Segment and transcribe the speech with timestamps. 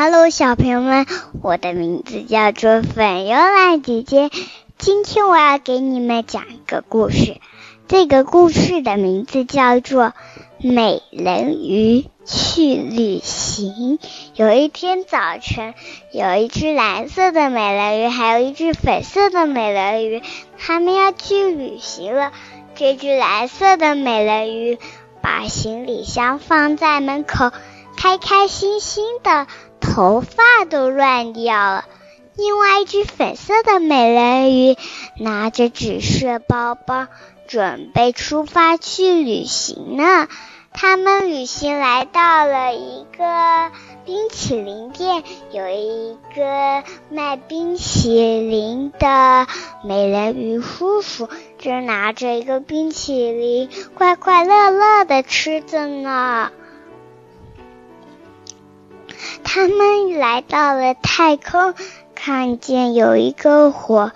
[0.00, 1.06] Hello，小朋友们，
[1.42, 4.30] 我的名字叫做粉幽兰姐姐。
[4.78, 7.38] 今天我要给你们讲一个故事，
[7.88, 10.04] 这个故事的名字叫做
[10.60, 13.98] 《美人鱼去旅行》。
[14.36, 15.74] 有一天早晨，
[16.12, 20.22] 有一只蓝色的美人鱼，还有一只粉色的美人鱼，
[20.56, 22.30] 他们要去旅行了。
[22.76, 24.78] 这只蓝色的美人鱼
[25.20, 27.50] 把行李箱放在门口，
[27.96, 29.48] 开开心心的。
[29.80, 31.84] 头发都乱掉了。
[32.36, 34.76] 另外一只粉色的美人鱼
[35.18, 37.08] 拿着紫色包包，
[37.48, 40.28] 准备出发去旅行呢。
[40.70, 43.72] 他们旅行来到了一个
[44.04, 48.10] 冰淇淋店，有一个卖冰淇
[48.40, 49.46] 淋的
[49.82, 56.52] 美人鱼叔叔正拿着一个冰淇淋，快快乐乐的吃着呢。
[59.44, 61.74] 他们来到了太空，
[62.14, 64.12] 看见有一个火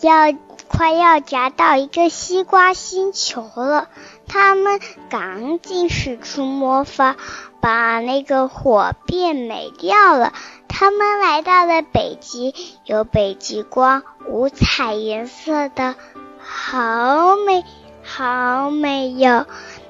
[0.00, 0.34] 要
[0.68, 3.88] 快要夹到一个西瓜星球了。
[4.28, 7.16] 他们赶紧使出魔法，
[7.60, 10.32] 把那个火变没掉了。
[10.68, 12.52] 他们来到了北极，
[12.84, 15.94] 有北极光，五彩颜色的，
[16.38, 17.64] 好美，
[18.02, 19.46] 好美哟。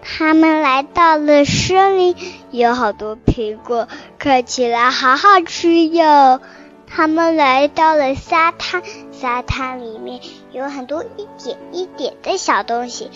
[0.09, 2.17] 他们来到了森林，
[2.53, 6.41] 有好多苹果，看起来好好吃哟。
[6.87, 10.21] 他们来到了沙滩，沙滩里面
[10.53, 13.11] 有很多一点一点的小东西。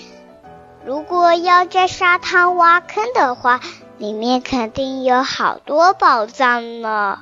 [0.84, 3.60] 如果要在沙滩挖坑的话，
[3.96, 7.20] 里面肯定有好多宝藏呢。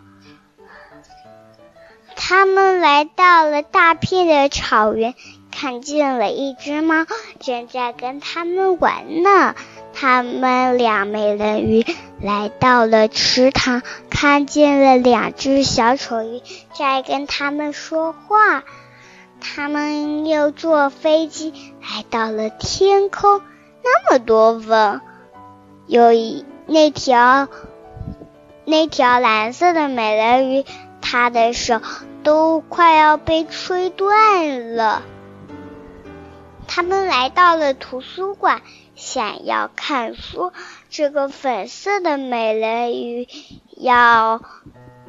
[2.17, 5.15] 他们来到了大片的草原。
[5.61, 7.05] 看见了一只猫，
[7.41, 9.57] 正在跟他们玩呢。
[9.93, 11.85] 他们俩美人鱼
[12.23, 16.43] 来到了池塘，看见了两只小丑鱼
[16.75, 18.63] 在跟他们说话。
[19.41, 23.43] 他们又坐飞机来到了天空，
[23.83, 25.01] 那么多风，
[25.89, 27.49] 有一那条
[28.65, 30.65] 那条蓝色的美人鱼，
[31.01, 31.81] 它的手
[32.23, 35.03] 都快要被吹断了。
[36.69, 38.63] 他们来到了图书馆，
[38.95, 40.53] 想要看书。
[40.91, 43.27] 这个粉色的美人鱼
[43.77, 44.43] 要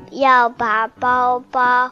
[0.10, 1.92] 要把包包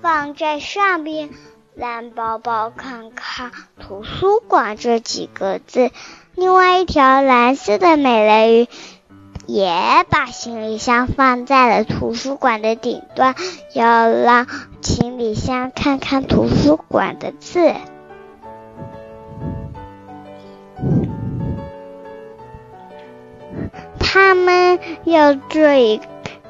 [0.00, 1.28] 放在上边，
[1.74, 5.90] 让包包看看“图书馆”这几个字。
[6.34, 8.68] 另外一条蓝色的美人鱼
[9.46, 13.34] 也把行李箱放在了图书馆的顶端，
[13.74, 14.46] 要让
[14.80, 17.74] 行李箱看看图书馆的字。
[23.98, 26.00] 他们要一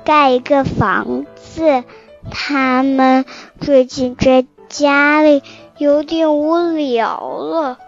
[0.04, 1.84] 盖一个房子。
[2.30, 3.24] 他们
[3.60, 5.42] 最近在家里
[5.78, 7.78] 有点无聊了。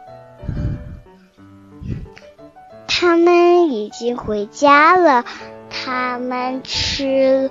[2.89, 5.25] 他们已经回家了。
[5.71, 7.51] 他们吃，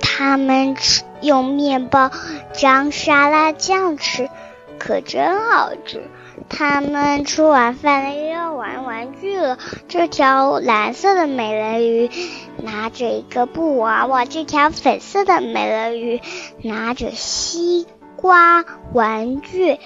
[0.00, 2.10] 他们吃用面包
[2.52, 4.30] 沾沙拉酱吃，
[4.78, 6.08] 可真好吃。
[6.48, 9.58] 他们吃完饭了，又要玩玩具了。
[9.88, 12.10] 这条蓝色的美人鱼
[12.62, 16.20] 拿着一个布娃娃，这条粉色的美人鱼
[16.62, 17.86] 拿着西
[18.16, 19.78] 瓜玩具。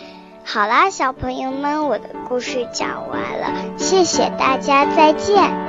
[0.45, 5.68] 好啦，小朋友们，我的故事讲完了，谢谢大家，再见。